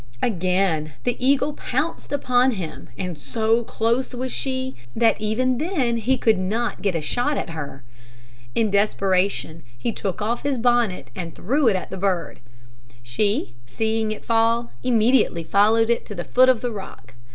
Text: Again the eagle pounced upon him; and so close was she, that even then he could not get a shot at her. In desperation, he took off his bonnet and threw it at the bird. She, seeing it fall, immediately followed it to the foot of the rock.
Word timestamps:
Again 0.23 0.93
the 1.03 1.15
eagle 1.23 1.53
pounced 1.53 2.11
upon 2.11 2.53
him; 2.53 2.89
and 2.97 3.19
so 3.19 3.63
close 3.63 4.15
was 4.15 4.31
she, 4.31 4.75
that 4.95 5.21
even 5.21 5.59
then 5.59 5.97
he 5.97 6.17
could 6.17 6.39
not 6.39 6.81
get 6.81 6.95
a 6.95 7.01
shot 7.01 7.37
at 7.37 7.51
her. 7.51 7.83
In 8.55 8.71
desperation, 8.71 9.61
he 9.77 9.91
took 9.91 10.19
off 10.19 10.41
his 10.41 10.57
bonnet 10.57 11.11
and 11.15 11.35
threw 11.35 11.67
it 11.67 11.75
at 11.75 11.91
the 11.91 11.97
bird. 11.97 12.39
She, 13.03 13.53
seeing 13.67 14.09
it 14.11 14.25
fall, 14.25 14.71
immediately 14.81 15.43
followed 15.43 15.91
it 15.91 16.03
to 16.07 16.15
the 16.15 16.23
foot 16.23 16.49
of 16.49 16.61
the 16.61 16.71
rock. 16.71 17.13